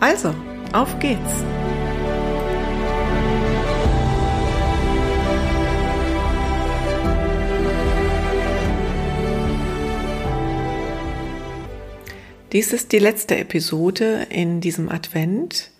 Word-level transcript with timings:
Also, 0.00 0.34
auf 0.72 0.98
geht's! 0.98 1.20
Dies 12.52 12.72
ist 12.72 12.92
die 12.92 12.98
letzte 12.98 13.36
Episode 13.36 14.26
in 14.30 14.62
diesem 14.62 14.88
Advent, 14.88 15.70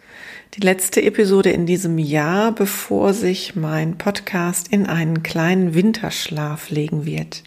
die 0.55 0.61
letzte 0.61 1.03
Episode 1.03 1.51
in 1.51 1.65
diesem 1.65 1.99
Jahr, 1.99 2.53
bevor 2.53 3.15
sich 3.15 3.57
mein 3.57 3.97
Podcast 3.97 4.69
in 4.69 4.87
einen 4.87 5.23
kleinen 5.23 5.75
Winterschlaf 5.75 6.69
legen 6.69 7.07
wird. 7.07 7.43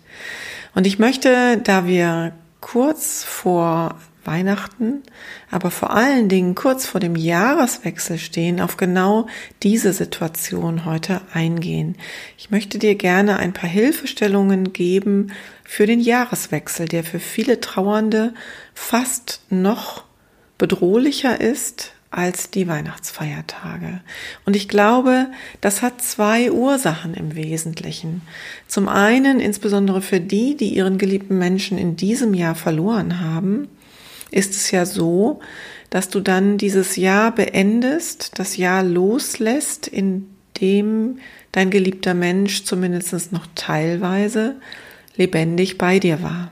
Und 0.73 0.87
ich 0.87 0.97
möchte, 0.97 1.61
da 1.63 1.85
wir 1.85 2.33
kurz 2.61 3.23
vor 3.23 3.95
Weihnachten, 4.25 5.03
aber 5.51 5.71
vor 5.71 5.91
allen 5.91 6.29
Dingen 6.29 6.55
kurz 6.55 6.85
vor 6.85 6.99
dem 6.99 7.15
Jahreswechsel 7.15 8.17
stehen, 8.17 8.61
auf 8.61 8.77
genau 8.77 9.27
diese 9.61 9.93
Situation 9.93 10.85
heute 10.85 11.21
eingehen. 11.33 11.95
Ich 12.37 12.51
möchte 12.51 12.79
dir 12.79 12.95
gerne 12.95 13.37
ein 13.37 13.53
paar 13.53 13.69
Hilfestellungen 13.69 14.73
geben 14.73 15.31
für 15.63 15.85
den 15.85 15.99
Jahreswechsel, 15.99 16.87
der 16.87 17.03
für 17.03 17.19
viele 17.19 17.59
Trauernde 17.59 18.33
fast 18.73 19.41
noch 19.49 20.03
bedrohlicher 20.57 21.41
ist 21.41 21.93
als 22.13 22.51
die 22.51 22.67
Weihnachtsfeiertage. 22.67 24.01
Und 24.45 24.55
ich 24.55 24.69
glaube, 24.69 25.27
das 25.61 25.81
hat 25.81 26.01
zwei 26.01 26.51
Ursachen 26.51 27.15
im 27.15 27.35
Wesentlichen. 27.35 28.21
Zum 28.67 28.87
einen, 28.87 29.39
insbesondere 29.39 30.01
für 30.01 30.19
die, 30.19 30.55
die 30.55 30.75
ihren 30.75 30.99
geliebten 30.99 31.39
Menschen 31.39 31.79
in 31.79 31.95
diesem 31.95 32.35
Jahr 32.35 32.53
verloren 32.53 33.19
haben, 33.19 33.67
ist 34.33 34.55
es 34.55 34.71
ja 34.71 34.85
so, 34.85 35.39
dass 35.89 36.09
du 36.09 36.19
dann 36.19 36.57
dieses 36.57 36.95
Jahr 36.95 37.33
beendest, 37.33 38.39
das 38.39 38.57
Jahr 38.57 38.83
loslässt, 38.83 39.87
in 39.87 40.27
dem 40.59 41.19
dein 41.51 41.69
geliebter 41.69 42.13
Mensch 42.13 42.63
zumindest 42.63 43.31
noch 43.31 43.45
teilweise 43.55 44.55
lebendig 45.15 45.77
bei 45.77 45.99
dir 45.99 46.21
war. 46.21 46.51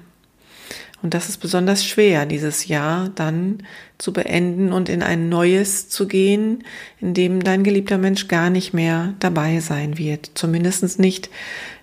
Und 1.02 1.16
das 1.16 1.30
ist 1.30 1.38
besonders 1.38 1.84
schwer, 1.84 2.28
dieses 2.28 2.68
Jahr 2.68 3.10
dann 3.16 3.64
zu 3.98 4.14
beenden 4.14 4.72
und 4.72 4.88
in 4.88 5.02
ein 5.02 5.30
neues 5.30 5.90
zu 5.90 6.08
gehen, 6.08 6.64
in 7.00 7.16
dem 7.16 7.44
dein 7.44 7.64
geliebter 7.64 7.98
Mensch 7.98 8.28
gar 8.28 8.52
nicht 8.52 8.74
mehr 8.74 9.16
dabei 9.20 9.60
sein 9.60 9.98
wird, 9.98 10.30
zumindest 10.36 11.00
nicht 11.00 11.32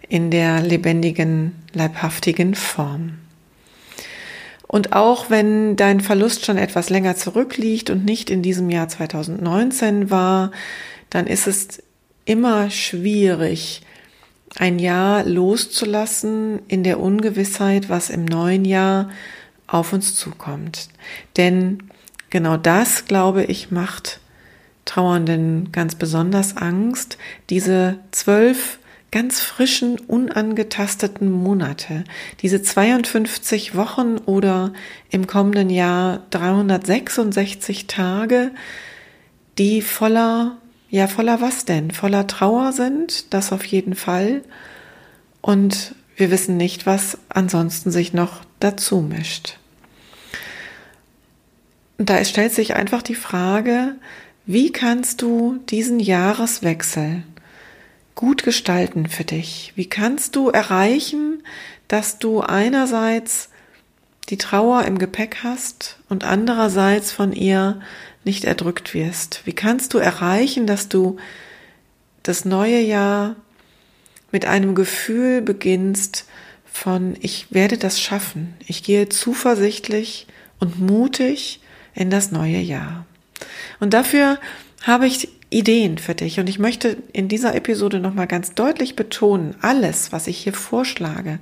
in 0.09 0.31
der 0.31 0.63
lebendigen, 0.63 1.57
leibhaftigen 1.73 2.55
Form. 2.55 3.19
Und 4.69 4.93
auch 4.93 5.31
wenn 5.31 5.77
dein 5.77 6.01
Verlust 6.01 6.45
schon 6.45 6.59
etwas 6.59 6.91
länger 6.91 7.17
zurückliegt 7.17 7.89
und 7.91 8.05
nicht 8.05 8.31
in 8.31 8.43
diesem 8.43 8.69
Jahr 8.71 8.89
2019 8.89 10.11
war, 10.11 10.53
dann 11.11 11.27
ist 11.27 11.47
es 11.47 11.83
immer 12.27 12.71
schwierig, 12.71 13.81
ein 14.57 14.79
Jahr 14.79 15.25
loszulassen 15.25 16.61
in 16.69 16.85
der 16.85 17.01
Ungewissheit, 17.01 17.89
was 17.89 18.11
im 18.11 18.27
neuen 18.27 18.65
Jahr 18.65 19.11
auf 19.67 19.93
uns 19.93 20.15
zukommt. 20.15 20.89
Denn 21.39 21.85
genau 22.29 22.59
das, 22.59 23.07
glaube 23.07 23.45
ich, 23.45 23.71
macht 23.71 24.21
Trauernden 24.85 25.73
ganz 25.73 25.95
besonders 25.95 26.57
Angst, 26.57 27.19
diese 27.51 27.99
zwölf 28.11 28.78
ganz 29.11 29.41
frischen, 29.41 29.99
unangetasteten 29.99 31.31
Monate, 31.31 32.05
diese 32.43 32.63
52 32.63 33.75
Wochen 33.75 34.19
oder 34.19 34.73
im 35.11 35.27
kommenden 35.27 35.71
Jahr 35.71 36.23
366 36.31 37.87
Tage, 37.87 38.51
die 39.57 39.81
voller, 39.83 40.59
ja 40.91 41.07
voller 41.07 41.41
was 41.41 41.65
denn? 41.65 41.91
Voller 41.91 42.27
Trauer 42.27 42.73
sind, 42.73 43.33
das 43.33 43.53
auf 43.53 43.65
jeden 43.65 43.95
Fall. 43.95 44.43
Und 45.41 45.95
wir 46.17 46.31
wissen 46.31 46.57
nicht, 46.57 46.85
was 46.85 47.19
ansonsten 47.29 47.91
sich 47.91 48.13
noch 48.13 48.43
dazu 48.61 49.01
mischt. 49.01 49.57
Und 51.97 52.11
da 52.11 52.25
stellt 52.25 52.53
sich 52.53 52.75
einfach 52.75 53.03
die 53.03 53.15
Frage, 53.15 53.97
wie 54.47 54.71
kannst 54.71 55.23
du 55.23 55.59
diesen 55.69 55.99
Jahreswechsel 55.99 57.23
gut 58.19 58.43
gestalten 58.43 59.09
für 59.09 59.23
dich? 59.23 59.73
Wie 59.77 59.89
kannst 59.89 60.35
du 60.35 60.49
erreichen, 60.49 61.45
dass 61.87 62.19
du 62.19 62.41
einerseits 62.41 63.49
die 64.29 64.39
Trauer 64.39 64.83
im 64.87 64.99
Gepäck 64.99 65.45
hast 65.45 66.01
und 66.09 66.25
andererseits 66.25 67.13
von 67.13 67.33
ihr 67.33 67.81
nicht 68.25 68.43
erdrückt 68.43 68.93
wirst? 68.93 69.43
Wie 69.45 69.53
kannst 69.53 69.95
du 69.95 69.99
erreichen, 69.99 70.67
dass 70.67 70.89
du 70.89 71.19
das 72.25 72.45
neue 72.45 72.81
Jahr 72.81 73.37
mit 74.33 74.47
einem 74.47 74.75
Gefühl 74.75 75.41
beginnst 75.41 76.27
von, 76.65 77.17
ich 77.21 77.47
werde 77.51 77.79
das 77.79 78.01
schaffen. 78.01 78.55
Ich 78.67 78.83
gehe 78.83 79.09
zuversichtlich 79.09 80.27
und 80.59 80.81
mutig 80.81 81.61
in 81.95 82.11
das 82.11 82.33
neue 82.33 82.59
Jahr. 82.59 83.07
Und 83.79 83.95
dafür 83.95 84.41
habe 84.83 85.07
ich 85.07 85.29
Ideen 85.51 85.99
für 85.99 86.15
dich. 86.15 86.39
Und 86.39 86.49
ich 86.49 86.59
möchte 86.59 86.97
in 87.13 87.29
dieser 87.29 87.55
Episode 87.55 88.01
nochmal 88.01 88.27
ganz 88.27 88.55
deutlich 88.55 88.97
betonen, 88.97 89.55
alles, 89.61 90.13
was 90.13 90.27
ich 90.27 90.39
hier 90.39 90.53
vorschlage, 90.53 91.39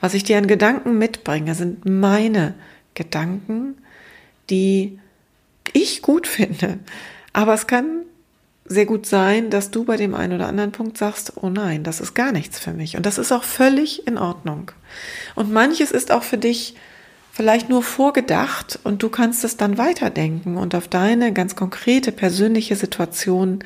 was 0.00 0.14
ich 0.14 0.24
dir 0.24 0.38
an 0.38 0.46
Gedanken 0.46 0.98
mitbringe, 0.98 1.54
sind 1.54 1.84
meine 1.84 2.54
Gedanken, 2.94 3.76
die 4.48 4.98
ich 5.72 6.02
gut 6.02 6.26
finde. 6.26 6.78
Aber 7.32 7.54
es 7.54 7.66
kann 7.66 8.02
sehr 8.64 8.86
gut 8.86 9.04
sein, 9.04 9.50
dass 9.50 9.70
du 9.70 9.84
bei 9.84 9.96
dem 9.96 10.14
einen 10.14 10.34
oder 10.34 10.46
anderen 10.46 10.72
Punkt 10.72 10.96
sagst, 10.96 11.32
oh 11.36 11.50
nein, 11.50 11.82
das 11.82 12.00
ist 12.00 12.14
gar 12.14 12.32
nichts 12.32 12.58
für 12.58 12.72
mich. 12.72 12.96
Und 12.96 13.04
das 13.04 13.18
ist 13.18 13.32
auch 13.32 13.44
völlig 13.44 14.06
in 14.06 14.16
Ordnung. 14.16 14.70
Und 15.34 15.52
manches 15.52 15.90
ist 15.90 16.12
auch 16.12 16.22
für 16.22 16.38
dich 16.38 16.76
vielleicht 17.32 17.68
nur 17.68 17.82
vorgedacht 17.82 18.78
und 18.84 19.02
du 19.02 19.08
kannst 19.08 19.44
es 19.44 19.56
dann 19.56 19.78
weiterdenken 19.78 20.56
und 20.56 20.74
auf 20.74 20.88
deine 20.88 21.32
ganz 21.32 21.56
konkrete 21.56 22.12
persönliche 22.12 22.76
Situation 22.76 23.60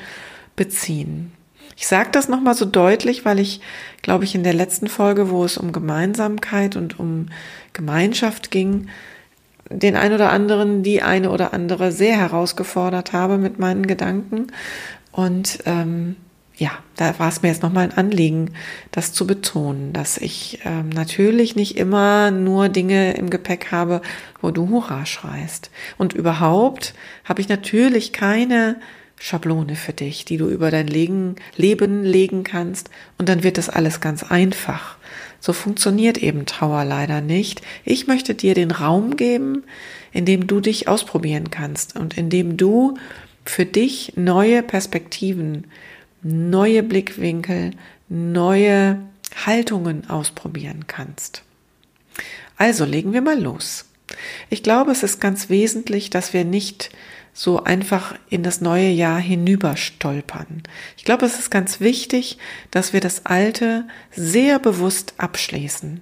beziehen. 0.55 1.31
Ich 1.77 1.87
sage 1.87 2.09
das 2.11 2.29
nochmal 2.29 2.55
so 2.55 2.65
deutlich, 2.65 3.25
weil 3.25 3.39
ich, 3.39 3.59
glaube 4.01 4.23
ich, 4.23 4.33
in 4.33 4.43
der 4.43 4.53
letzten 4.53 4.87
Folge, 4.87 5.29
wo 5.29 5.43
es 5.43 5.57
um 5.57 5.71
Gemeinsamkeit 5.73 6.75
und 6.75 6.99
um 6.99 7.27
Gemeinschaft 7.73 8.49
ging, 8.49 8.87
den 9.69 9.95
ein 9.95 10.13
oder 10.13 10.31
anderen, 10.31 10.83
die 10.83 11.01
eine 11.01 11.31
oder 11.31 11.53
andere 11.53 11.91
sehr 11.91 12.15
herausgefordert 12.15 13.13
habe 13.13 13.37
mit 13.37 13.59
meinen 13.59 13.87
Gedanken. 13.87 14.47
Und 15.11 15.59
ähm, 15.65 16.15
ja, 16.57 16.71
da 16.95 17.17
war 17.19 17.27
es 17.27 17.41
mir 17.41 17.49
jetzt 17.49 17.63
nochmal 17.63 17.83
ein 17.83 17.97
Anliegen, 17.97 18.51
das 18.91 19.11
zu 19.11 19.27
betonen, 19.27 19.91
dass 19.91 20.17
ich 20.17 20.59
ähm, 20.63 20.89
natürlich 20.89 21.55
nicht 21.55 21.77
immer 21.77 22.31
nur 22.31 22.69
Dinge 22.69 23.13
im 23.15 23.29
Gepäck 23.29 23.71
habe, 23.71 24.01
wo 24.41 24.51
du 24.51 24.69
Hurra 24.69 25.05
schreist. 25.05 25.69
Und 25.97 26.13
überhaupt 26.13 26.93
habe 27.25 27.41
ich 27.41 27.49
natürlich 27.49 28.13
keine 28.13 28.77
Schablone 29.19 29.75
für 29.75 29.93
dich, 29.93 30.25
die 30.25 30.37
du 30.37 30.47
über 30.47 30.71
dein 30.71 30.87
Leben, 30.87 31.35
Leben 31.55 32.03
legen 32.03 32.43
kannst 32.43 32.89
und 33.17 33.29
dann 33.29 33.43
wird 33.43 33.57
das 33.57 33.69
alles 33.69 34.01
ganz 34.01 34.23
einfach. 34.23 34.97
So 35.39 35.53
funktioniert 35.53 36.17
eben 36.17 36.45
Trauer 36.45 36.85
leider 36.85 37.21
nicht. 37.21 37.61
Ich 37.83 38.07
möchte 38.07 38.33
dir 38.33 38.55
den 38.55 38.71
Raum 38.71 39.15
geben, 39.15 39.63
in 40.11 40.25
dem 40.25 40.47
du 40.47 40.59
dich 40.59 40.87
ausprobieren 40.87 41.49
kannst 41.49 41.95
und 41.97 42.17
in 42.17 42.29
dem 42.29 42.57
du 42.57 42.97
für 43.45 43.65
dich 43.65 44.13
neue 44.15 44.63
Perspektiven 44.63 45.67
neue 46.21 46.83
Blickwinkel, 46.83 47.71
neue 48.09 48.99
Haltungen 49.45 50.09
ausprobieren 50.09 50.87
kannst. 50.87 51.43
Also 52.57 52.85
legen 52.85 53.13
wir 53.13 53.21
mal 53.21 53.41
los. 53.41 53.85
Ich 54.49 54.63
glaube, 54.63 54.91
es 54.91 55.03
ist 55.03 55.19
ganz 55.19 55.49
wesentlich, 55.49 56.09
dass 56.09 56.33
wir 56.33 56.45
nicht 56.45 56.91
so 57.37 57.65
einfach 57.65 58.15
in 58.29 58.43
das 58.43 58.61
neue 58.61 58.87
Jahr 58.87 59.19
hinüberstolpern. 59.19 60.63
Ich 60.95 61.03
glaube, 61.03 61.25
es 61.25 61.37
ist 61.37 61.51
ganz 61.51 61.81
wichtig, 61.81 62.37
dass 62.71 62.93
wir 62.93 63.01
das 63.01 63.25
Alte 63.25 63.83
sehr 64.09 64.57
bewusst 64.57 65.13
abschließen. 65.17 65.99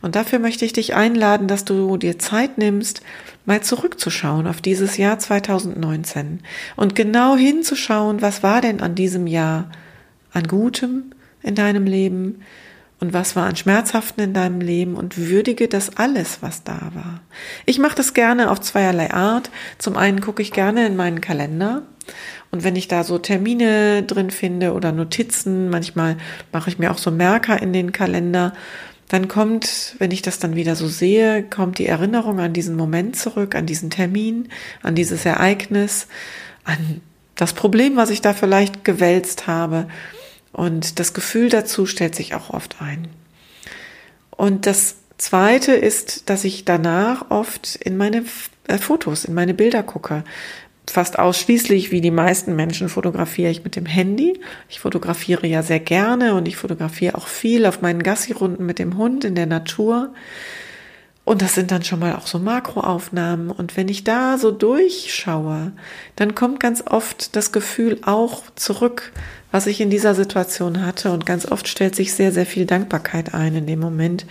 Und 0.00 0.14
dafür 0.14 0.38
möchte 0.38 0.64
ich 0.64 0.72
dich 0.72 0.94
einladen, 0.94 1.48
dass 1.48 1.64
du 1.64 1.96
dir 1.96 2.20
Zeit 2.20 2.56
nimmst, 2.56 3.02
mal 3.46 3.62
zurückzuschauen 3.62 4.46
auf 4.46 4.60
dieses 4.60 4.96
Jahr 4.96 5.18
2019 5.18 6.38
und 6.76 6.94
genau 6.94 7.34
hinzuschauen, 7.34 8.22
was 8.22 8.44
war 8.44 8.60
denn 8.60 8.80
an 8.80 8.94
diesem 8.94 9.26
Jahr 9.26 9.72
an 10.32 10.46
Gutem 10.46 11.10
in 11.42 11.56
deinem 11.56 11.86
Leben, 11.86 12.42
und 13.00 13.12
was 13.12 13.36
war 13.36 13.46
an 13.46 13.56
Schmerzhaften 13.56 14.22
in 14.24 14.34
deinem 14.34 14.60
Leben 14.60 14.94
und 14.94 15.18
würdige 15.18 15.68
das 15.68 15.96
alles, 15.96 16.38
was 16.40 16.64
da 16.64 16.90
war. 16.94 17.20
Ich 17.66 17.78
mache 17.78 17.96
das 17.96 18.14
gerne 18.14 18.50
auf 18.50 18.60
zweierlei 18.60 19.12
Art. 19.12 19.50
Zum 19.78 19.96
einen 19.96 20.20
gucke 20.20 20.42
ich 20.42 20.52
gerne 20.52 20.86
in 20.86 20.96
meinen 20.96 21.20
Kalender 21.20 21.82
und 22.50 22.64
wenn 22.64 22.76
ich 22.76 22.88
da 22.88 23.04
so 23.04 23.18
Termine 23.18 24.02
drin 24.02 24.30
finde 24.30 24.72
oder 24.72 24.92
Notizen, 24.92 25.68
manchmal 25.68 26.16
mache 26.52 26.70
ich 26.70 26.78
mir 26.78 26.90
auch 26.90 26.98
so 26.98 27.10
Merker 27.10 27.60
in 27.60 27.72
den 27.72 27.92
Kalender, 27.92 28.52
dann 29.08 29.28
kommt, 29.28 29.94
wenn 29.98 30.10
ich 30.10 30.22
das 30.22 30.38
dann 30.38 30.56
wieder 30.56 30.74
so 30.74 30.88
sehe, 30.88 31.44
kommt 31.44 31.78
die 31.78 31.86
Erinnerung 31.86 32.40
an 32.40 32.52
diesen 32.52 32.76
Moment 32.76 33.16
zurück, 33.16 33.54
an 33.54 33.66
diesen 33.66 33.90
Termin, 33.90 34.48
an 34.82 34.94
dieses 34.94 35.24
Ereignis, 35.24 36.08
an 36.64 37.00
das 37.34 37.52
Problem, 37.52 37.96
was 37.96 38.10
ich 38.10 38.20
da 38.20 38.32
vielleicht 38.32 38.84
gewälzt 38.84 39.46
habe. 39.46 39.86
Und 40.56 40.98
das 40.98 41.12
Gefühl 41.12 41.50
dazu 41.50 41.84
stellt 41.84 42.14
sich 42.14 42.34
auch 42.34 42.48
oft 42.48 42.80
ein. 42.80 43.08
Und 44.30 44.64
das 44.64 44.96
Zweite 45.18 45.72
ist, 45.72 46.30
dass 46.30 46.44
ich 46.44 46.64
danach 46.64 47.30
oft 47.30 47.76
in 47.76 47.98
meine 47.98 48.24
äh, 48.66 48.78
Fotos, 48.78 49.26
in 49.26 49.34
meine 49.34 49.52
Bilder 49.52 49.82
gucke. 49.82 50.24
Fast 50.88 51.18
ausschließlich, 51.18 51.90
wie 51.90 52.00
die 52.00 52.10
meisten 52.10 52.56
Menschen, 52.56 52.88
fotografiere 52.88 53.50
ich 53.50 53.64
mit 53.64 53.76
dem 53.76 53.84
Handy. 53.84 54.40
Ich 54.70 54.80
fotografiere 54.80 55.46
ja 55.46 55.62
sehr 55.62 55.80
gerne 55.80 56.34
und 56.34 56.48
ich 56.48 56.56
fotografiere 56.56 57.16
auch 57.16 57.28
viel 57.28 57.66
auf 57.66 57.82
meinen 57.82 58.02
Gassi-Runden 58.02 58.64
mit 58.64 58.78
dem 58.78 58.96
Hund 58.96 59.26
in 59.26 59.34
der 59.34 59.46
Natur. 59.46 60.14
Und 61.26 61.42
das 61.42 61.54
sind 61.54 61.72
dann 61.72 61.82
schon 61.82 61.98
mal 61.98 62.14
auch 62.14 62.28
so 62.28 62.38
Makroaufnahmen. 62.38 63.50
Und 63.50 63.76
wenn 63.76 63.88
ich 63.88 64.04
da 64.04 64.38
so 64.38 64.52
durchschaue, 64.52 65.72
dann 66.14 66.36
kommt 66.36 66.60
ganz 66.60 66.84
oft 66.86 67.34
das 67.34 67.50
Gefühl 67.50 67.98
auch 68.02 68.44
zurück, 68.54 69.10
was 69.50 69.66
ich 69.66 69.80
in 69.80 69.90
dieser 69.90 70.14
Situation 70.14 70.86
hatte. 70.86 71.10
Und 71.10 71.26
ganz 71.26 71.44
oft 71.50 71.66
stellt 71.66 71.96
sich 71.96 72.14
sehr, 72.14 72.30
sehr 72.30 72.46
viel 72.46 72.64
Dankbarkeit 72.64 73.34
ein 73.34 73.56
in 73.56 73.66
dem 73.66 73.80
Moment 73.80 74.24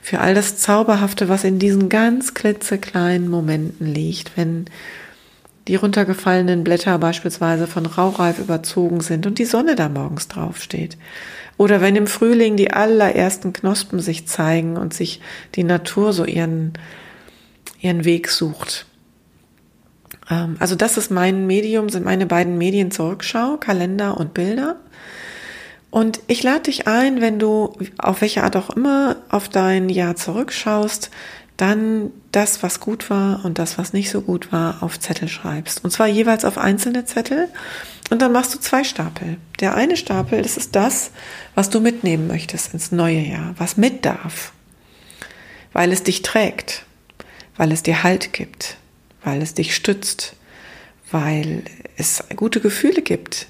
für 0.00 0.20
all 0.20 0.32
das 0.32 0.58
Zauberhafte, 0.58 1.28
was 1.28 1.42
in 1.42 1.58
diesen 1.58 1.88
ganz 1.88 2.34
klitzekleinen 2.34 3.28
Momenten 3.28 3.92
liegt, 3.92 4.36
wenn 4.36 4.66
die 5.66 5.74
runtergefallenen 5.74 6.62
Blätter 6.62 6.96
beispielsweise 6.98 7.66
von 7.66 7.84
Raureif 7.84 8.38
überzogen 8.38 9.00
sind 9.00 9.26
und 9.26 9.40
die 9.40 9.44
Sonne 9.44 9.74
da 9.74 9.88
morgens 9.88 10.28
draufsteht. 10.28 10.96
Oder 11.58 11.80
wenn 11.80 11.96
im 11.96 12.06
Frühling 12.06 12.56
die 12.56 12.70
allerersten 12.70 13.52
Knospen 13.52 14.00
sich 14.00 14.26
zeigen 14.26 14.76
und 14.76 14.94
sich 14.94 15.20
die 15.56 15.64
Natur 15.64 16.14
so 16.14 16.24
ihren, 16.24 16.72
ihren 17.80 18.04
Weg 18.04 18.30
sucht. 18.30 18.86
Ähm, 20.30 20.56
also 20.60 20.76
das 20.76 20.96
ist 20.96 21.10
mein 21.10 21.46
Medium, 21.46 21.88
sind 21.88 22.04
meine 22.04 22.26
beiden 22.26 22.56
Medien 22.56 22.90
zur 22.90 23.10
Rückschau, 23.10 23.56
Kalender 23.58 24.16
und 24.16 24.34
Bilder. 24.34 24.76
Und 25.90 26.20
ich 26.28 26.42
lade 26.42 26.64
dich 26.64 26.86
ein, 26.86 27.20
wenn 27.20 27.38
du 27.38 27.72
auf 27.98 28.20
welche 28.20 28.44
Art 28.44 28.56
auch 28.56 28.70
immer 28.70 29.16
auf 29.30 29.48
dein 29.48 29.88
Jahr 29.88 30.16
zurückschaust, 30.16 31.10
dann 31.58 32.12
das, 32.30 32.62
was 32.62 32.78
gut 32.80 33.10
war 33.10 33.44
und 33.44 33.58
das, 33.58 33.78
was 33.78 33.92
nicht 33.92 34.10
so 34.10 34.22
gut 34.22 34.52
war, 34.52 34.82
auf 34.82 34.98
Zettel 34.98 35.28
schreibst. 35.28 35.84
Und 35.84 35.90
zwar 35.90 36.06
jeweils 36.06 36.44
auf 36.44 36.56
einzelne 36.56 37.04
Zettel. 37.04 37.48
Und 38.10 38.22
dann 38.22 38.32
machst 38.32 38.54
du 38.54 38.60
zwei 38.60 38.84
Stapel. 38.84 39.38
Der 39.60 39.74
eine 39.74 39.96
Stapel, 39.96 40.40
das 40.40 40.56
ist 40.56 40.76
das, 40.76 41.10
was 41.56 41.68
du 41.68 41.80
mitnehmen 41.80 42.28
möchtest 42.28 42.72
ins 42.72 42.92
neue 42.92 43.18
Jahr, 43.18 43.54
was 43.58 43.76
mit 43.76 44.04
darf, 44.04 44.52
weil 45.72 45.92
es 45.92 46.04
dich 46.04 46.22
trägt, 46.22 46.86
weil 47.56 47.72
es 47.72 47.82
dir 47.82 48.04
Halt 48.04 48.32
gibt, 48.32 48.76
weil 49.24 49.42
es 49.42 49.52
dich 49.54 49.74
stützt, 49.74 50.36
weil 51.10 51.64
es 51.96 52.22
gute 52.36 52.60
Gefühle 52.60 53.02
gibt, 53.02 53.48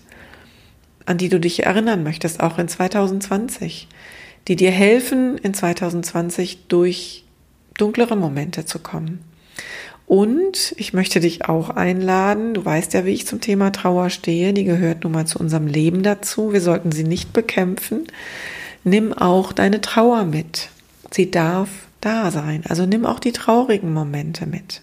an 1.04 1.18
die 1.18 1.28
du 1.28 1.38
dich 1.38 1.66
erinnern 1.66 2.02
möchtest, 2.04 2.40
auch 2.40 2.58
in 2.58 2.68
2020, 2.68 3.86
die 4.48 4.56
dir 4.56 4.70
helfen, 4.70 5.36
in 5.36 5.52
2020 5.52 6.68
durch 6.68 7.24
dunklere 7.78 8.16
Momente 8.16 8.66
zu 8.66 8.78
kommen. 8.78 9.24
Und 10.06 10.74
ich 10.78 10.94
möchte 10.94 11.20
dich 11.20 11.48
auch 11.48 11.68
einladen, 11.68 12.54
du 12.54 12.64
weißt 12.64 12.94
ja, 12.94 13.04
wie 13.04 13.12
ich 13.12 13.26
zum 13.26 13.42
Thema 13.42 13.72
Trauer 13.72 14.08
stehe, 14.08 14.54
die 14.54 14.64
gehört 14.64 15.04
nun 15.04 15.12
mal 15.12 15.26
zu 15.26 15.38
unserem 15.38 15.66
Leben 15.66 16.02
dazu, 16.02 16.52
wir 16.52 16.62
sollten 16.62 16.92
sie 16.92 17.04
nicht 17.04 17.34
bekämpfen. 17.34 18.06
Nimm 18.84 19.12
auch 19.12 19.52
deine 19.52 19.82
Trauer 19.82 20.24
mit. 20.24 20.70
Sie 21.10 21.30
darf 21.30 21.68
da 22.00 22.30
sein. 22.30 22.62
Also 22.68 22.86
nimm 22.86 23.04
auch 23.04 23.18
die 23.18 23.32
traurigen 23.32 23.92
Momente 23.92 24.46
mit. 24.46 24.80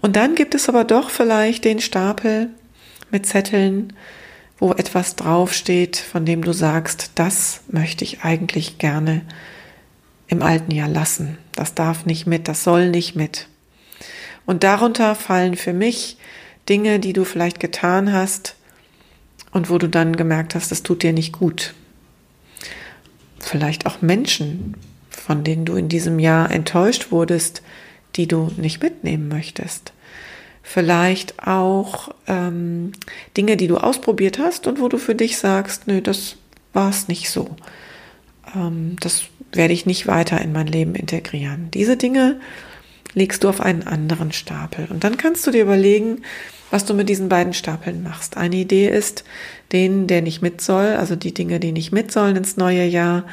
Und 0.00 0.16
dann 0.16 0.36
gibt 0.36 0.54
es 0.54 0.68
aber 0.68 0.84
doch 0.84 1.10
vielleicht 1.10 1.64
den 1.64 1.80
Stapel 1.80 2.50
mit 3.10 3.26
Zetteln, 3.26 3.92
wo 4.58 4.72
etwas 4.72 5.16
draufsteht, 5.16 5.96
von 5.96 6.24
dem 6.24 6.44
du 6.44 6.52
sagst, 6.52 7.12
das 7.16 7.62
möchte 7.68 8.04
ich 8.04 8.22
eigentlich 8.22 8.78
gerne 8.78 9.22
im 10.28 10.42
alten 10.42 10.70
Jahr 10.70 10.88
lassen. 10.88 11.38
Das 11.60 11.74
darf 11.74 12.06
nicht 12.06 12.26
mit, 12.26 12.48
das 12.48 12.64
soll 12.64 12.88
nicht 12.88 13.16
mit. 13.16 13.46
Und 14.46 14.64
darunter 14.64 15.14
fallen 15.14 15.56
für 15.56 15.74
mich 15.74 16.16
Dinge, 16.70 16.98
die 17.00 17.12
du 17.12 17.24
vielleicht 17.24 17.60
getan 17.60 18.14
hast 18.14 18.56
und 19.52 19.68
wo 19.68 19.76
du 19.76 19.86
dann 19.86 20.16
gemerkt 20.16 20.54
hast, 20.54 20.70
das 20.70 20.82
tut 20.82 21.02
dir 21.02 21.12
nicht 21.12 21.34
gut. 21.34 21.74
Vielleicht 23.38 23.84
auch 23.84 24.00
Menschen, 24.00 24.74
von 25.10 25.44
denen 25.44 25.66
du 25.66 25.76
in 25.76 25.90
diesem 25.90 26.18
Jahr 26.18 26.50
enttäuscht 26.50 27.10
wurdest, 27.10 27.60
die 28.16 28.26
du 28.26 28.50
nicht 28.56 28.82
mitnehmen 28.82 29.28
möchtest. 29.28 29.92
Vielleicht 30.62 31.46
auch 31.46 32.14
ähm, 32.26 32.92
Dinge, 33.36 33.58
die 33.58 33.66
du 33.66 33.76
ausprobiert 33.76 34.38
hast 34.38 34.66
und 34.66 34.80
wo 34.80 34.88
du 34.88 34.96
für 34.96 35.14
dich 35.14 35.36
sagst, 35.36 35.88
nö, 35.88 36.00
das 36.00 36.36
war 36.72 36.88
es 36.88 37.06
nicht 37.06 37.28
so. 37.28 37.54
Ähm, 38.54 38.96
das 39.00 39.24
werde 39.52 39.72
ich 39.72 39.86
nicht 39.86 40.06
weiter 40.06 40.40
in 40.40 40.52
mein 40.52 40.66
Leben 40.66 40.94
integrieren. 40.94 41.70
Diese 41.72 41.96
Dinge 41.96 42.40
legst 43.14 43.42
du 43.44 43.48
auf 43.48 43.60
einen 43.60 43.82
anderen 43.82 44.32
Stapel. 44.32 44.86
Und 44.90 45.04
dann 45.04 45.16
kannst 45.16 45.46
du 45.46 45.50
dir 45.50 45.62
überlegen, 45.62 46.22
was 46.70 46.84
du 46.84 46.94
mit 46.94 47.08
diesen 47.08 47.28
beiden 47.28 47.52
Stapeln 47.52 48.02
machst. 48.02 48.36
Eine 48.36 48.56
Idee 48.56 48.88
ist, 48.88 49.24
den, 49.72 50.06
der 50.06 50.22
nicht 50.22 50.42
mit 50.42 50.60
soll, 50.60 50.94
also 50.94 51.16
die 51.16 51.34
Dinge, 51.34 51.58
die 51.58 51.72
nicht 51.72 51.92
mit 51.92 52.12
sollen 52.12 52.36
ins 52.36 52.56
neue 52.56 52.84
Jahr, 52.84 53.24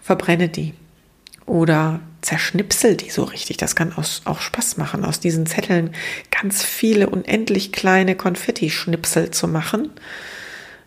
verbrenne 0.00 0.48
die. 0.48 0.74
Oder 1.44 2.00
zerschnipsel 2.20 2.96
die 2.96 3.10
so 3.10 3.24
richtig. 3.24 3.56
Das 3.56 3.74
kann 3.74 3.92
auch 4.24 4.40
Spaß 4.40 4.76
machen, 4.76 5.04
aus 5.04 5.18
diesen 5.18 5.46
Zetteln 5.46 5.90
ganz 6.30 6.62
viele 6.62 7.10
unendlich 7.10 7.72
kleine 7.72 8.14
Konfetti-Schnipsel 8.14 9.32
zu 9.32 9.48
machen 9.48 9.90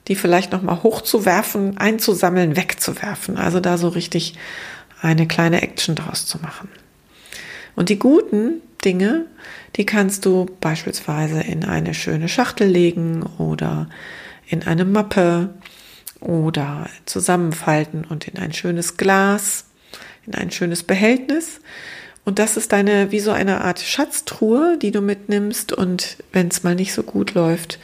die 0.07 0.15
vielleicht 0.15 0.51
nochmal 0.51 0.83
hochzuwerfen, 0.83 1.77
einzusammeln, 1.77 2.55
wegzuwerfen. 2.55 3.37
Also 3.37 3.59
da 3.59 3.77
so 3.77 3.89
richtig 3.89 4.35
eine 5.01 5.27
kleine 5.27 5.61
Action 5.61 5.95
draus 5.95 6.25
zu 6.25 6.39
machen. 6.39 6.69
Und 7.75 7.89
die 7.89 7.99
guten 7.99 8.61
Dinge, 8.83 9.25
die 9.75 9.85
kannst 9.85 10.25
du 10.25 10.45
beispielsweise 10.61 11.41
in 11.41 11.65
eine 11.65 11.93
schöne 11.93 12.29
Schachtel 12.29 12.67
legen 12.67 13.23
oder 13.37 13.89
in 14.47 14.63
eine 14.63 14.85
Mappe 14.85 15.49
oder 16.19 16.89
zusammenfalten 17.05 18.05
und 18.05 18.27
in 18.27 18.39
ein 18.39 18.53
schönes 18.53 18.97
Glas, 18.97 19.65
in 20.25 20.35
ein 20.35 20.51
schönes 20.51 20.83
Behältnis. 20.83 21.59
Und 22.23 22.39
das 22.39 22.57
ist 22.57 22.71
deine, 22.71 23.11
wie 23.11 23.19
so 23.19 23.31
eine 23.31 23.61
Art 23.61 23.79
Schatztruhe, 23.79 24.77
die 24.81 24.91
du 24.91 25.01
mitnimmst. 25.01 25.73
Und 25.73 26.17
wenn 26.31 26.47
es 26.47 26.63
mal 26.63 26.73
nicht 26.73 26.93
so 26.93 27.03
gut 27.03 27.33
läuft, 27.33 27.79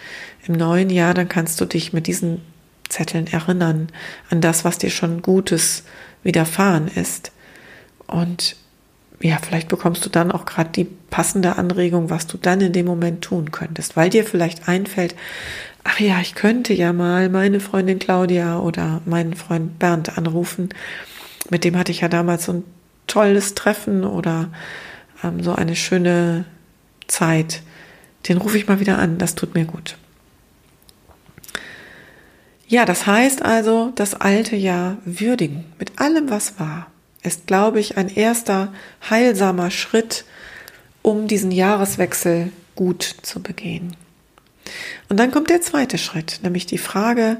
im 0.47 0.55
neuen 0.55 0.89
Jahr, 0.89 1.13
dann 1.13 1.29
kannst 1.29 1.59
du 1.61 1.65
dich 1.65 1.93
mit 1.93 2.07
diesen 2.07 2.41
Zetteln 2.89 3.27
erinnern 3.27 3.89
an 4.29 4.41
das, 4.41 4.65
was 4.65 4.77
dir 4.77 4.89
schon 4.89 5.21
Gutes 5.21 5.83
widerfahren 6.23 6.87
ist. 6.87 7.31
Und 8.07 8.55
ja, 9.21 9.37
vielleicht 9.41 9.67
bekommst 9.67 10.05
du 10.05 10.09
dann 10.09 10.31
auch 10.31 10.45
gerade 10.45 10.71
die 10.71 10.85
passende 10.85 11.57
Anregung, 11.57 12.09
was 12.09 12.27
du 12.27 12.37
dann 12.37 12.61
in 12.61 12.73
dem 12.73 12.85
Moment 12.85 13.23
tun 13.23 13.51
könntest, 13.51 13.95
weil 13.95 14.09
dir 14.09 14.23
vielleicht 14.23 14.67
einfällt, 14.67 15.15
ach 15.83 15.99
ja, 15.99 16.19
ich 16.19 16.35
könnte 16.35 16.73
ja 16.73 16.93
mal 16.93 17.29
meine 17.29 17.59
Freundin 17.59 17.99
Claudia 17.99 18.59
oder 18.59 19.01
meinen 19.05 19.35
Freund 19.35 19.79
Bernd 19.79 20.17
anrufen. 20.17 20.69
Mit 21.49 21.63
dem 21.63 21.77
hatte 21.77 21.91
ich 21.91 22.01
ja 22.01 22.07
damals 22.07 22.45
so 22.45 22.53
ein 22.53 22.63
tolles 23.07 23.55
Treffen 23.55 24.03
oder 24.03 24.49
ähm, 25.23 25.43
so 25.43 25.53
eine 25.53 25.75
schöne 25.75 26.45
Zeit. 27.07 27.61
Den 28.27 28.37
rufe 28.37 28.57
ich 28.57 28.67
mal 28.67 28.79
wieder 28.79 28.97
an, 28.97 29.17
das 29.17 29.35
tut 29.35 29.53
mir 29.53 29.65
gut. 29.65 29.97
Ja, 32.71 32.85
das 32.85 33.05
heißt 33.05 33.41
also, 33.41 33.91
das 33.95 34.13
alte 34.13 34.55
Jahr 34.55 34.95
würdigen 35.03 35.65
mit 35.77 35.99
allem, 35.99 36.29
was 36.29 36.57
war, 36.57 36.87
ist, 37.21 37.45
glaube 37.45 37.81
ich, 37.81 37.97
ein 37.97 38.07
erster 38.07 38.71
heilsamer 39.09 39.71
Schritt, 39.71 40.23
um 41.01 41.27
diesen 41.27 41.51
Jahreswechsel 41.51 42.53
gut 42.75 43.03
zu 43.23 43.43
begehen. 43.43 43.97
Und 45.09 45.17
dann 45.17 45.31
kommt 45.31 45.49
der 45.49 45.59
zweite 45.59 45.97
Schritt, 45.97 46.39
nämlich 46.43 46.65
die 46.65 46.77
Frage, 46.77 47.39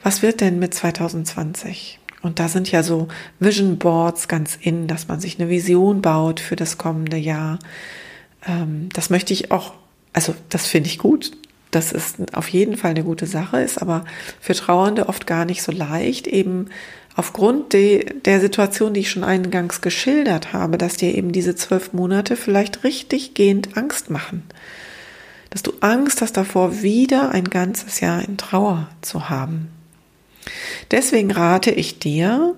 was 0.00 0.22
wird 0.22 0.40
denn 0.40 0.60
mit 0.60 0.74
2020? 0.74 1.98
Und 2.22 2.38
da 2.38 2.46
sind 2.46 2.70
ja 2.70 2.84
so 2.84 3.08
Vision 3.40 3.78
Boards 3.78 4.28
ganz 4.28 4.56
in, 4.60 4.86
dass 4.86 5.08
man 5.08 5.18
sich 5.18 5.40
eine 5.40 5.48
Vision 5.48 6.02
baut 6.02 6.38
für 6.38 6.54
das 6.54 6.78
kommende 6.78 7.16
Jahr. 7.16 7.58
Ähm, 8.46 8.90
das 8.92 9.10
möchte 9.10 9.32
ich 9.32 9.50
auch, 9.50 9.72
also 10.12 10.36
das 10.50 10.68
finde 10.68 10.88
ich 10.88 10.98
gut. 10.98 11.32
Das 11.74 11.90
ist 11.90 12.16
auf 12.34 12.48
jeden 12.48 12.76
Fall 12.76 12.92
eine 12.92 13.02
gute 13.02 13.26
Sache, 13.26 13.60
ist 13.60 13.82
aber 13.82 14.04
für 14.40 14.54
Trauernde 14.54 15.08
oft 15.08 15.26
gar 15.26 15.44
nicht 15.44 15.62
so 15.62 15.72
leicht, 15.72 16.28
eben 16.28 16.66
aufgrund 17.16 17.72
de, 17.72 18.20
der 18.20 18.40
Situation, 18.40 18.94
die 18.94 19.00
ich 19.00 19.10
schon 19.10 19.24
eingangs 19.24 19.80
geschildert 19.80 20.52
habe, 20.52 20.78
dass 20.78 20.96
dir 20.96 21.12
eben 21.12 21.32
diese 21.32 21.56
zwölf 21.56 21.92
Monate 21.92 22.36
vielleicht 22.36 22.84
richtig 22.84 23.34
gehend 23.34 23.76
Angst 23.76 24.08
machen. 24.08 24.44
Dass 25.50 25.64
du 25.64 25.72
Angst 25.80 26.22
hast 26.22 26.36
davor, 26.36 26.82
wieder 26.82 27.32
ein 27.32 27.50
ganzes 27.50 27.98
Jahr 27.98 28.22
in 28.22 28.36
Trauer 28.36 28.88
zu 29.00 29.28
haben. 29.28 29.68
Deswegen 30.92 31.32
rate 31.32 31.72
ich 31.72 31.98
dir, 31.98 32.54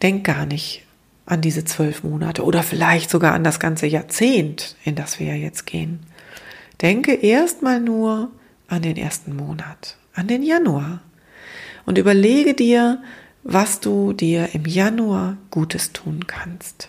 denk 0.00 0.24
gar 0.24 0.46
nicht 0.46 0.82
an 1.26 1.42
diese 1.42 1.66
zwölf 1.66 2.04
Monate 2.04 2.42
oder 2.42 2.62
vielleicht 2.62 3.10
sogar 3.10 3.34
an 3.34 3.44
das 3.44 3.60
ganze 3.60 3.86
Jahrzehnt, 3.86 4.76
in 4.82 4.94
das 4.94 5.20
wir 5.20 5.36
jetzt 5.36 5.66
gehen. 5.66 6.00
Denke 6.82 7.14
erstmal 7.14 7.80
nur 7.80 8.30
an 8.68 8.82
den 8.82 8.96
ersten 8.96 9.36
Monat, 9.36 9.96
an 10.14 10.26
den 10.26 10.42
Januar. 10.42 11.00
Und 11.86 11.98
überlege 11.98 12.54
dir, 12.54 13.02
was 13.44 13.80
du 13.80 14.12
dir 14.12 14.50
im 14.52 14.66
Januar 14.66 15.36
Gutes 15.50 15.92
tun 15.92 16.26
kannst. 16.26 16.88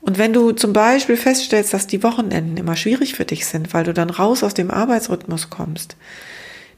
Und 0.00 0.18
wenn 0.18 0.32
du 0.32 0.52
zum 0.52 0.72
Beispiel 0.72 1.16
feststellst, 1.16 1.74
dass 1.74 1.86
die 1.86 2.02
Wochenenden 2.02 2.56
immer 2.56 2.76
schwierig 2.76 3.14
für 3.14 3.24
dich 3.24 3.44
sind, 3.46 3.74
weil 3.74 3.84
du 3.84 3.92
dann 3.92 4.10
raus 4.10 4.44
aus 4.44 4.54
dem 4.54 4.70
Arbeitsrhythmus 4.70 5.50
kommst, 5.50 5.96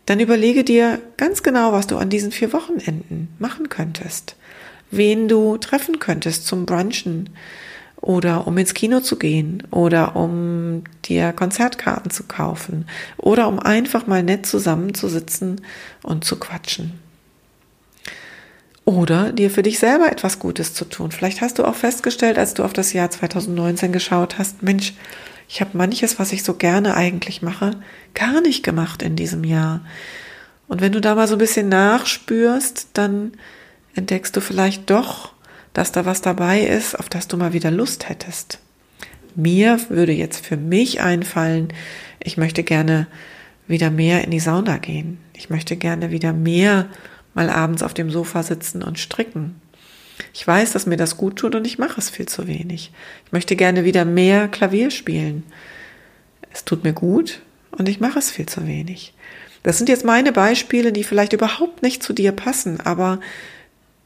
dann 0.07 0.21
überlege 0.21 0.65
dir 0.65 1.01
ganz 1.19 1.43
genau, 1.43 1.73
was 1.73 1.87
du 1.87 1.99
an 1.99 2.09
diesen 2.09 2.33
vier 2.33 2.53
Wochenenden 2.55 3.29
machen 3.39 3.69
könntest, 3.69 4.37
wen 4.91 5.29
du 5.29 5.59
treffen 5.59 5.99
könntest 5.99 6.47
zum 6.47 6.65
Brunchen 6.65 7.29
oder 8.00 8.47
um 8.47 8.57
ins 8.59 8.75
Kino 8.75 9.00
zu 9.00 9.17
gehen 9.17 9.64
oder 9.71 10.17
um 10.17 10.85
dir 11.05 11.33
Konzertkarten 11.33 12.11
zu 12.11 12.25
kaufen 12.25 12.87
oder 13.17 13.49
um 13.49 13.59
einfach 13.59 14.07
mal 14.07 14.23
nett 14.23 14.47
zusammenzusitzen 14.47 15.61
und 16.02 16.25
zu 16.25 16.38
quatschen. 16.38 16.99
Oder 18.85 19.33
dir 19.33 19.50
für 19.50 19.62
dich 19.62 19.78
selber 19.78 20.11
etwas 20.11 20.38
Gutes 20.38 20.73
zu 20.73 20.87
tun. 20.87 21.11
Vielleicht 21.11 21.43
hast 21.43 21.59
du 21.59 21.64
auch 21.64 21.75
festgestellt, 21.75 22.38
als 22.38 22.55
du 22.55 22.64
auf 22.64 22.73
das 22.73 22.95
Jahr 22.95 23.11
2019 23.11 23.93
geschaut 23.93 24.38
hast, 24.38 24.62
Mensch, 24.62 24.95
ich 25.49 25.61
habe 25.61 25.76
manches, 25.76 26.19
was 26.19 26.33
ich 26.33 26.43
so 26.43 26.55
gerne 26.55 26.95
eigentlich 26.95 27.43
mache, 27.43 27.73
gar 28.14 28.40
nicht 28.40 28.62
gemacht 28.62 29.02
in 29.02 29.17
diesem 29.17 29.45
Jahr. 29.45 29.81
Und 30.69 30.81
wenn 30.81 30.93
du 30.93 31.00
da 31.00 31.14
mal 31.14 31.28
so 31.28 31.35
ein 31.35 31.38
bisschen 31.38 31.69
nachspürst, 31.69 32.88
dann 32.93 33.33
entdeckst 33.95 34.37
du 34.37 34.40
vielleicht 34.40 34.88
doch, 34.88 35.33
dass 35.73 35.93
da 35.93 36.05
was 36.05 36.21
dabei 36.21 36.61
ist, 36.61 36.99
auf 36.99 37.09
das 37.09 37.29
du 37.29 37.37
mal 37.37 37.53
wieder 37.53 37.71
Lust 37.71 38.09
hättest. 38.09 38.61
Mir 39.35 39.79
würde 39.89 40.13
jetzt 40.13 40.45
für 40.45 40.57
mich 40.57 41.01
einfallen, 41.01 41.69
ich 42.21 42.37
möchte 42.37 42.65
gerne 42.65 43.07
wieder 43.69 43.91
mehr 43.91 44.25
in 44.25 44.31
die 44.31 44.41
Sauna 44.41 44.79
gehen. 44.79 45.19
Ich 45.35 45.51
möchte 45.51 45.77
gerne 45.77 46.11
wieder 46.11 46.33
mehr 46.33 46.89
mal 47.35 47.51
abends 47.51 47.83
auf 47.83 47.95
dem 47.95 48.11
Sofa 48.11 48.43
sitzen 48.43 48.83
und 48.83 48.99
stricken. 48.99 49.61
Ich 50.35 50.47
weiß, 50.47 50.73
dass 50.73 50.87
mir 50.87 50.97
das 50.97 51.17
gut 51.17 51.37
tut 51.37 51.55
und 51.55 51.67
ich 51.67 51.79
mache 51.79 52.01
es 52.01 52.11
viel 52.11 52.27
zu 52.27 52.49
wenig. 52.49 52.91
Ich 53.27 53.33
möchte 53.33 53.55
gerne 53.55 53.85
wieder 53.85 54.05
mehr 54.05 54.49
Klavier 54.49 54.91
spielen. 54.91 55.45
Es 56.53 56.65
tut 56.65 56.83
mir 56.83 56.93
gut 56.93 57.41
und 57.71 57.89
ich 57.89 58.01
mache 58.01 58.19
es 58.19 58.31
viel 58.31 58.47
zu 58.47 58.67
wenig. 58.67 59.15
Das 59.63 59.79
sind 59.79 59.89
jetzt 59.89 60.05
meine 60.05 60.33
Beispiele, 60.33 60.93
die 60.93 61.05
vielleicht 61.05 61.33
überhaupt 61.33 61.83
nicht 61.83 62.03
zu 62.03 62.13
dir 62.13 62.33
passen, 62.33 62.81
aber 62.81 63.21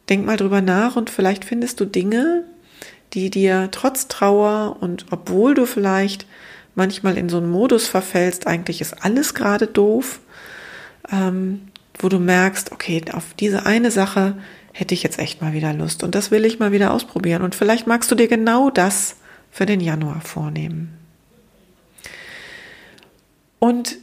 denk 0.09 0.27
mal 0.27 0.37
drüber 0.37 0.61
nach 0.61 0.97
und 0.97 1.11
vielleicht 1.11 1.45
findest 1.45 1.81
du 1.81 1.85
Dinge, 1.85 2.45
die 3.13 3.31
dir 3.31 3.69
trotz 3.71 4.09
Trauer 4.09 4.77
und 4.81 5.07
obwohl 5.11 5.55
du 5.55 5.67
vielleicht 5.67 6.27
manchmal 6.75 7.19
in 7.19 7.29
so 7.29 7.37
einen 7.37 7.51
Modus 7.51 7.89
verfällst, 7.89 8.47
eigentlich 8.47 8.81
ist 8.81 9.05
alles 9.05 9.35
gerade 9.35 9.67
doof, 9.67 10.21
ähm, 11.11 11.69
wo 11.99 12.09
du 12.09 12.19
merkst, 12.19 12.73
okay, 12.73 13.03
auf 13.13 13.35
diese 13.39 13.67
eine 13.67 13.91
Sache 13.91 14.37
hätte 14.73 14.95
ich 14.95 15.03
jetzt 15.03 15.19
echt 15.19 15.43
mal 15.43 15.53
wieder 15.53 15.73
Lust 15.75 16.03
und 16.03 16.15
das 16.15 16.31
will 16.31 16.45
ich 16.45 16.59
mal 16.59 16.73
wieder 16.73 16.93
ausprobieren. 16.93 17.43
Und 17.43 17.55
vielleicht 17.55 17.87
magst 17.87 18.11
du 18.11 18.15
dir 18.15 18.29
genau 18.29 18.71
das 18.71 19.17
für 19.51 19.67
den 19.67 19.81
Januar 19.81 20.23
vornehmen. 20.23 20.97
Und 23.59 23.99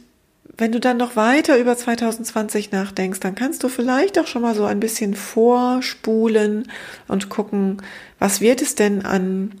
wenn 0.60 0.72
du 0.72 0.80
dann 0.80 0.98
noch 0.98 1.16
weiter 1.16 1.58
über 1.58 1.76
2020 1.76 2.70
nachdenkst, 2.70 3.20
dann 3.20 3.34
kannst 3.34 3.62
du 3.62 3.68
vielleicht 3.68 4.18
auch 4.18 4.26
schon 4.26 4.42
mal 4.42 4.54
so 4.54 4.64
ein 4.64 4.80
bisschen 4.80 5.14
vorspulen 5.14 6.70
und 7.08 7.28
gucken, 7.28 7.82
was 8.18 8.40
wird 8.40 8.62
es 8.62 8.74
denn 8.74 9.04
an 9.04 9.60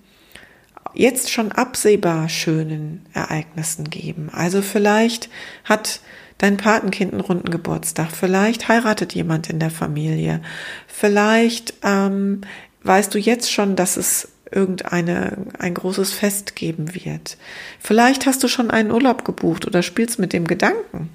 jetzt 0.94 1.30
schon 1.30 1.52
absehbar 1.52 2.28
schönen 2.28 3.06
Ereignissen 3.12 3.90
geben. 3.90 4.28
Also 4.32 4.60
vielleicht 4.62 5.30
hat 5.64 6.00
dein 6.38 6.56
Patenkind 6.56 7.12
einen 7.12 7.20
runden 7.20 7.50
Geburtstag, 7.50 8.10
vielleicht 8.12 8.68
heiratet 8.68 9.14
jemand 9.14 9.50
in 9.50 9.58
der 9.58 9.70
Familie, 9.70 10.40
vielleicht 10.86 11.74
ähm, 11.82 12.40
weißt 12.82 13.14
du 13.14 13.18
jetzt 13.18 13.52
schon, 13.52 13.76
dass 13.76 13.96
es 13.96 14.28
irgendeine 14.50 15.36
ein 15.58 15.74
großes 15.74 16.12
Fest 16.12 16.56
geben 16.56 16.94
wird. 16.94 17.36
Vielleicht 17.78 18.26
hast 18.26 18.42
du 18.42 18.48
schon 18.48 18.70
einen 18.70 18.90
Urlaub 18.90 19.24
gebucht 19.24 19.66
oder 19.66 19.82
spielst 19.82 20.18
mit 20.18 20.32
dem 20.32 20.46
Gedanken, 20.46 21.08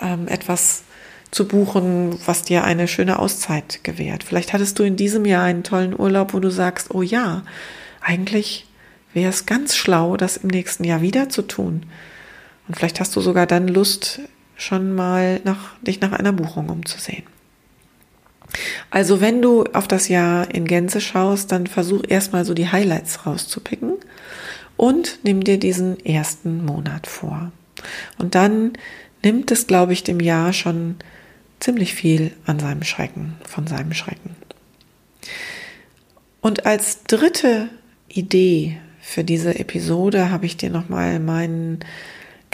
ähm, 0.00 0.28
etwas 0.28 0.84
zu 1.30 1.48
buchen, 1.48 2.18
was 2.26 2.42
dir 2.42 2.64
eine 2.64 2.86
schöne 2.88 3.18
Auszeit 3.18 3.82
gewährt. 3.82 4.22
Vielleicht 4.22 4.52
hattest 4.52 4.78
du 4.78 4.84
in 4.84 4.96
diesem 4.96 5.24
Jahr 5.24 5.42
einen 5.42 5.64
tollen 5.64 5.98
Urlaub, 5.98 6.32
wo 6.32 6.40
du 6.40 6.50
sagst, 6.50 6.94
oh 6.94 7.02
ja, 7.02 7.42
eigentlich 8.00 8.66
wäre 9.12 9.30
es 9.30 9.46
ganz 9.46 9.74
schlau, 9.74 10.16
das 10.16 10.36
im 10.36 10.48
nächsten 10.48 10.84
Jahr 10.84 11.02
wieder 11.02 11.28
zu 11.28 11.42
tun. 11.42 11.86
Und 12.68 12.76
vielleicht 12.76 13.00
hast 13.00 13.14
du 13.16 13.20
sogar 13.20 13.46
dann 13.46 13.68
Lust, 13.68 14.20
schon 14.56 14.94
mal 14.94 15.40
nach, 15.44 15.76
dich 15.82 16.00
nach 16.00 16.12
einer 16.12 16.32
Buchung 16.32 16.68
umzusehen. 16.68 17.24
Also 18.90 19.20
wenn 19.20 19.42
du 19.42 19.64
auf 19.64 19.88
das 19.88 20.08
Jahr 20.08 20.54
in 20.54 20.66
Gänze 20.66 21.00
schaust, 21.00 21.50
dann 21.52 21.66
versuch 21.66 22.02
erstmal 22.06 22.44
so 22.44 22.54
die 22.54 22.70
Highlights 22.70 23.26
rauszupicken 23.26 23.94
und 24.76 25.18
nimm 25.22 25.42
dir 25.42 25.58
diesen 25.58 26.04
ersten 26.04 26.64
Monat 26.64 27.06
vor. 27.06 27.52
Und 28.18 28.34
dann 28.34 28.74
nimmt 29.22 29.50
es, 29.50 29.66
glaube 29.66 29.92
ich, 29.92 30.04
dem 30.04 30.20
Jahr 30.20 30.52
schon 30.52 30.96
ziemlich 31.60 31.94
viel 31.94 32.32
an 32.46 32.58
seinem 32.58 32.82
Schrecken, 32.82 33.34
von 33.44 33.66
seinem 33.66 33.94
Schrecken. 33.94 34.36
Und 36.40 36.66
als 36.66 37.04
dritte 37.04 37.70
Idee 38.08 38.78
für 39.00 39.24
diese 39.24 39.58
Episode 39.58 40.30
habe 40.30 40.46
ich 40.46 40.56
dir 40.56 40.70
nochmal 40.70 41.18
meinen 41.20 41.80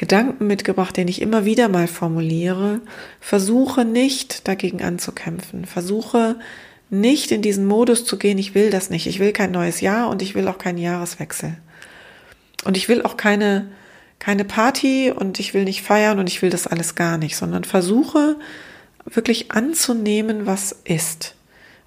Gedanken 0.00 0.46
mitgebracht, 0.46 0.96
den 0.96 1.08
ich 1.08 1.20
immer 1.20 1.44
wieder 1.44 1.68
mal 1.68 1.86
formuliere. 1.86 2.80
Versuche 3.20 3.84
nicht 3.84 4.48
dagegen 4.48 4.80
anzukämpfen. 4.80 5.66
Versuche 5.66 6.36
nicht 6.88 7.30
in 7.30 7.42
diesen 7.42 7.66
Modus 7.66 8.06
zu 8.06 8.16
gehen, 8.16 8.38
ich 8.38 8.54
will 8.54 8.70
das 8.70 8.88
nicht. 8.88 9.06
Ich 9.06 9.18
will 9.18 9.32
kein 9.32 9.50
neues 9.50 9.82
Jahr 9.82 10.08
und 10.08 10.22
ich 10.22 10.34
will 10.34 10.48
auch 10.48 10.56
keinen 10.56 10.78
Jahreswechsel. 10.78 11.54
Und 12.64 12.78
ich 12.78 12.88
will 12.88 13.02
auch 13.02 13.18
keine, 13.18 13.68
keine 14.18 14.46
Party 14.46 15.12
und 15.14 15.38
ich 15.38 15.52
will 15.52 15.64
nicht 15.64 15.82
feiern 15.82 16.18
und 16.18 16.30
ich 16.30 16.40
will 16.40 16.48
das 16.48 16.66
alles 16.66 16.94
gar 16.94 17.18
nicht, 17.18 17.36
sondern 17.36 17.64
versuche 17.64 18.36
wirklich 19.04 19.52
anzunehmen, 19.52 20.46
was 20.46 20.74
ist. 20.84 21.34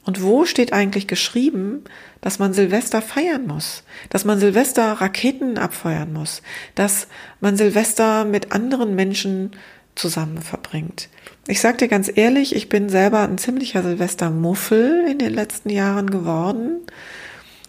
Und 0.06 0.22
wo 0.22 0.46
steht 0.46 0.74
eigentlich 0.74 1.08
geschrieben, 1.08 1.84
dass 2.20 2.40
man 2.40 2.54
Silvester 2.54 3.02
feiern 3.02 3.48
muss, 3.48 3.84
dass 4.10 4.26
man 4.26 4.40
Silvester 4.40 4.94
Raketen 4.94 5.58
abfeuern 5.58 6.12
muss, 6.12 6.42
dass 6.76 7.08
man 7.40 7.56
Silvester 7.56 8.26
mit 8.26 8.52
anderen 8.52 8.96
Menschen 8.96 9.52
zusammen 9.96 10.42
verbringt? 10.42 11.10
Ich 11.48 11.62
sag 11.62 11.78
dir 11.78 11.88
ganz 11.88 12.12
ehrlich, 12.14 12.56
ich 12.56 12.70
bin 12.70 12.90
selber 12.90 13.22
ein 13.22 13.38
ziemlicher 13.38 13.82
Silvestermuffel 13.82 15.06
in 15.10 15.20
den 15.20 15.34
letzten 15.34 15.70
Jahren 15.70 16.10
geworden. 16.10 16.80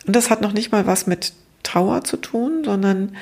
Und 0.06 0.16
das 0.16 0.30
hat 0.30 0.40
noch 0.40 0.52
nicht 0.52 0.72
mal 0.72 0.86
was 0.86 1.06
mit 1.06 1.32
Trauer 1.62 2.04
zu 2.04 2.16
tun, 2.16 2.62
sondern 2.64 3.16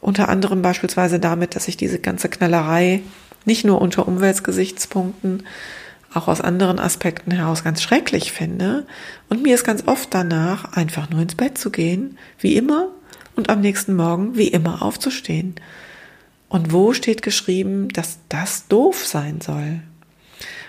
unter 0.00 0.28
anderem 0.28 0.62
beispielsweise 0.62 1.18
damit, 1.18 1.56
dass 1.56 1.68
ich 1.68 1.76
diese 1.76 1.98
ganze 1.98 2.28
Knallerei 2.28 3.02
nicht 3.44 3.64
nur 3.64 3.80
unter 3.80 4.06
Umweltgesichtspunkten, 4.06 5.44
auch 6.14 6.28
aus 6.28 6.40
anderen 6.40 6.78
Aspekten 6.78 7.30
heraus 7.30 7.64
ganz 7.64 7.82
schrecklich 7.82 8.32
finde. 8.32 8.86
Und 9.28 9.42
mir 9.42 9.54
ist 9.54 9.64
ganz 9.64 9.86
oft 9.86 10.12
danach, 10.12 10.72
einfach 10.72 11.10
nur 11.10 11.20
ins 11.20 11.34
Bett 11.34 11.58
zu 11.58 11.70
gehen, 11.70 12.18
wie 12.38 12.56
immer, 12.56 12.88
und 13.34 13.50
am 13.50 13.60
nächsten 13.60 13.94
Morgen 13.94 14.36
wie 14.36 14.48
immer 14.48 14.82
aufzustehen. 14.82 15.56
Und 16.48 16.72
wo 16.72 16.92
steht 16.92 17.22
geschrieben, 17.22 17.88
dass 17.88 18.18
das 18.28 18.68
doof 18.68 19.04
sein 19.06 19.40
soll? 19.40 19.80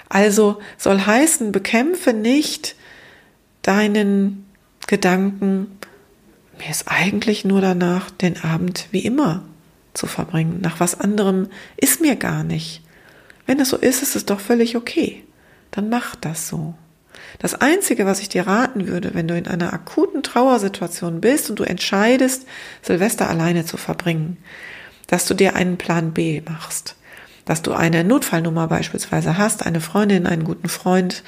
Also 0.10 0.60
soll 0.78 1.00
heißen, 1.00 1.52
bekämpfe 1.52 2.14
nicht 2.14 2.76
deinen 3.62 4.46
Gedanken, 4.88 5.78
mir 6.58 6.70
ist 6.70 6.86
eigentlich 6.88 7.46
nur 7.46 7.62
danach, 7.62 8.10
den 8.10 8.42
Abend 8.44 8.88
wie 8.92 9.06
immer 9.06 9.44
zu 9.94 10.08
verbringen. 10.08 10.60
Nach 10.62 10.80
was 10.80 11.00
anderem 11.00 11.50
ist 11.76 12.02
mir 12.02 12.16
gar 12.16 12.44
nicht. 12.44 12.82
Wenn 13.46 13.60
es 13.60 13.70
so 13.70 13.78
ist, 13.78 14.02
ist 14.02 14.16
es 14.16 14.26
doch 14.26 14.40
völlig 14.40 14.76
okay. 14.76 15.24
Dann 15.78 15.90
mach 15.90 16.16
das 16.16 16.48
so. 16.48 16.74
Das 17.38 17.54
Einzige, 17.54 18.08
was 18.08 18.20
ich 18.20 18.30
dir 18.30 18.48
raten 18.48 18.88
würde, 18.88 19.14
wenn 19.14 19.28
du 19.28 19.38
in 19.38 19.48
einer 19.48 19.74
akuten 19.74 20.24
Trauersituation 20.24 21.22
bist 21.22 21.52
und 21.52 21.60
du 21.60 21.64
entscheidest, 21.66 22.48
Silvester 22.82 23.30
alleine 23.30 23.64
zu 23.64 23.78
verbringen, 23.78 24.38
dass 25.06 25.26
du 25.26 25.36
dir 25.36 25.56
einen 25.56 25.78
Plan 25.78 26.14
B 26.14 26.42
machst. 26.42 26.96
Dass 27.46 27.62
du 27.62 27.74
eine 27.74 28.04
Notfallnummer 28.04 28.68
beispielsweise 28.68 29.38
hast, 29.38 29.68
eine 29.68 29.80
Freundin, 29.80 30.26
einen 30.26 30.46
guten 30.46 30.68
Freund, 30.68 31.24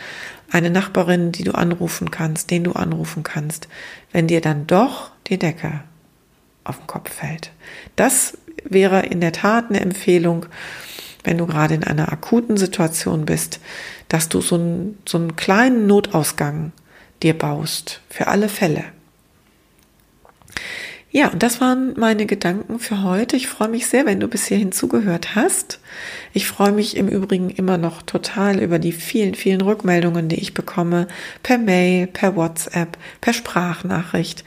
eine 0.50 0.72
Nachbarin, 0.72 1.32
die 1.32 1.44
du 1.44 1.52
anrufen 1.52 2.10
kannst, 2.10 2.50
den 2.50 2.64
du 2.64 2.72
anrufen 2.72 3.22
kannst, 3.22 3.68
wenn 4.12 4.26
dir 4.26 4.42
dann 4.42 4.66
doch 4.66 5.12
die 5.28 5.38
Decke 5.38 5.84
auf 6.64 6.80
den 6.80 6.88
Kopf 6.88 7.14
fällt. 7.14 7.52
Das 7.96 8.36
wäre 8.64 9.06
in 9.06 9.22
der 9.22 9.32
Tat 9.32 9.70
eine 9.70 9.82
Empfehlung, 9.82 10.48
wenn 11.24 11.38
du 11.38 11.46
gerade 11.46 11.74
in 11.74 11.84
einer 11.84 12.12
akuten 12.12 12.58
Situation 12.58 13.26
bist, 13.26 13.60
dass 14.08 14.30
du 14.30 14.42
so 14.42 14.56
einen, 14.56 14.98
so 15.08 15.18
einen 15.18 15.36
kleinen 15.36 15.88
Notausgang 15.88 16.72
dir 17.22 17.38
baust, 17.38 18.02
für 18.10 18.28
alle 18.28 18.50
Fälle. 18.50 18.86
Ja, 21.12 21.30
und 21.30 21.42
das 21.42 21.60
waren 21.60 21.96
meine 21.98 22.28
Gedanken 22.28 22.78
für 22.78 23.02
heute. 23.02 23.36
Ich 23.36 23.48
freue 23.48 23.68
mich 23.68 23.88
sehr, 23.88 24.06
wenn 24.06 24.20
du 24.20 24.28
bis 24.28 24.46
hierhin 24.46 24.72
zugehört 24.72 25.34
hast. 25.34 25.80
Ich 26.34 26.48
freue 26.48 26.72
mich 26.72 26.96
im 26.96 27.08
Übrigen 27.08 27.50
immer 27.50 27.80
noch 27.80 28.04
total 28.04 28.60
über 28.60 28.78
die 28.78 28.92
vielen, 28.92 29.34
vielen 29.34 29.62
Rückmeldungen, 29.62 30.30
die 30.30 30.40
ich 30.40 30.54
bekomme, 30.54 31.08
per 31.42 31.58
Mail, 31.58 32.06
per 32.06 32.36
WhatsApp, 32.36 32.96
per 33.22 33.34
Sprachnachricht. 33.34 34.44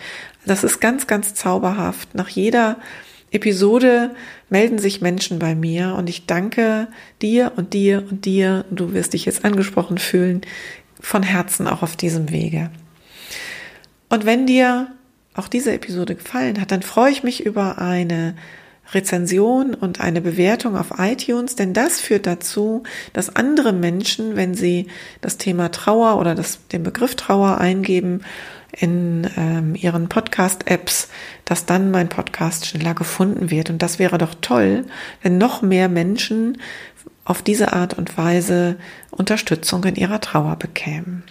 Das 0.47 0.63
ist 0.63 0.81
ganz, 0.81 1.09
ganz 1.09 1.35
zauberhaft. 1.35 2.15
Nach 2.15 2.29
jeder 2.29 2.77
Episode 3.33 4.15
melden 4.51 4.79
sich 4.79 5.01
Menschen 5.01 5.39
bei 5.39 5.55
mir 5.55 5.95
und 5.97 6.09
ich 6.09 6.27
danke 6.27 6.89
dir 7.21 7.53
und 7.57 7.73
dir 7.73 8.05
und 8.11 8.25
dir, 8.25 8.65
du 8.71 8.93
wirst 8.93 9.15
dich 9.15 9.25
jetzt 9.25 9.45
angesprochen 9.45 9.99
fühlen, 9.99 10.43
von 11.01 11.23
Herzen 11.23 11.67
auch 11.67 11.83
auf 11.83 11.97
diesem 11.97 12.31
Wege. 12.31 12.71
Und 14.09 14.27
wenn 14.27 14.47
dir 14.47 14.93
auch 15.35 15.49
diese 15.49 15.73
Episode 15.73 16.15
gefallen 16.15 16.61
hat, 16.61 16.71
dann 16.71 16.83
freue 16.83 17.11
ich 17.11 17.23
mich 17.23 17.45
über 17.45 17.79
eine 17.79 18.35
Rezension 18.93 19.75
und 19.75 20.01
eine 20.01 20.21
Bewertung 20.21 20.77
auf 20.77 20.99
iTunes, 20.99 21.57
denn 21.57 21.73
das 21.73 22.01
führt 22.01 22.27
dazu, 22.27 22.83
dass 23.13 23.35
andere 23.35 23.73
Menschen, 23.73 24.37
wenn 24.37 24.55
sie 24.55 24.89
das 25.21 25.39
Thema 25.39 25.71
Trauer 25.71 26.19
oder 26.19 26.35
das, 26.35 26.67
den 26.69 26.83
Begriff 26.83 27.15
Trauer 27.15 27.59
eingeben, 27.59 28.23
in 28.73 29.29
ähm, 29.37 29.75
ihren 29.75 30.09
Podcast-Apps, 30.09 31.09
dass 31.45 31.67
dann 31.67 31.91
mein 31.91 32.09
Podcast 32.09 32.67
schneller 32.67 32.95
gefunden 32.95 33.51
wird. 33.51 33.69
Und 33.69 33.83
das 33.83 33.99
wäre 33.99 34.17
doch 34.17 34.35
toll, 34.41 34.87
wenn 35.23 35.37
noch 35.37 35.61
mehr 35.61 35.89
Menschen 35.89 36.59
auf 37.25 37.43
diese 37.43 37.73
Art 37.73 37.95
und 37.95 38.17
Weise 38.17 38.77
Unterstützung 39.11 39.85
in 39.85 39.97
ihrer 39.97 40.21
Trauer 40.21 40.57
bekämen. 40.57 41.23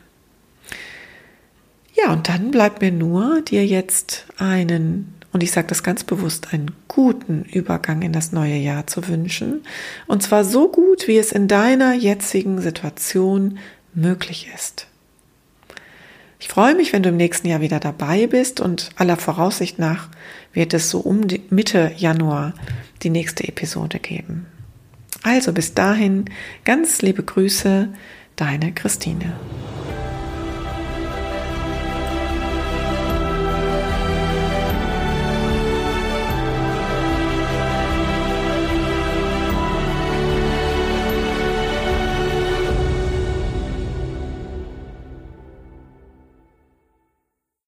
Ja, 1.93 2.13
und 2.13 2.29
dann 2.29 2.51
bleibt 2.51 2.81
mir 2.81 2.91
nur, 2.91 3.41
dir 3.41 3.65
jetzt 3.65 4.25
einen, 4.38 5.13
und 5.33 5.43
ich 5.43 5.51
sage 5.51 5.67
das 5.67 5.83
ganz 5.83 6.03
bewusst, 6.03 6.53
einen 6.53 6.71
guten 6.88 7.43
Übergang 7.43 8.01
in 8.01 8.11
das 8.11 8.31
neue 8.31 8.57
Jahr 8.57 8.88
zu 8.88 9.07
wünschen. 9.07 9.63
Und 10.07 10.23
zwar 10.23 10.43
so 10.43 10.69
gut, 10.69 11.07
wie 11.07 11.17
es 11.17 11.31
in 11.31 11.47
deiner 11.47 11.93
jetzigen 11.93 12.61
Situation 12.61 13.57
möglich 13.93 14.50
ist. 14.53 14.88
Ich 16.39 16.47
freue 16.47 16.75
mich, 16.75 16.91
wenn 16.91 17.03
du 17.03 17.09
im 17.09 17.17
nächsten 17.17 17.47
Jahr 17.47 17.61
wieder 17.61 17.79
dabei 17.79 18.27
bist 18.27 18.59
und 18.59 18.89
aller 18.95 19.15
Voraussicht 19.15 19.79
nach 19.79 20.09
wird 20.53 20.73
es 20.73 20.89
so 20.89 21.00
um 21.00 21.21
Mitte 21.50 21.91
Januar 21.95 22.53
die 23.03 23.09
nächste 23.09 23.47
Episode 23.47 24.00
geben. 24.00 24.47
Also 25.23 25.53
bis 25.53 25.75
dahin 25.75 26.25
ganz 26.65 27.01
liebe 27.03 27.23
Grüße, 27.23 27.89
deine 28.35 28.73
Christine. 28.73 29.33